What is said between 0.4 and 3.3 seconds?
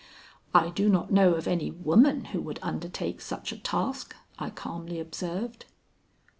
"I do not know of any woman who would undertake